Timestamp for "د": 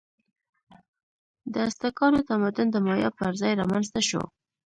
1.53-1.55, 2.71-2.75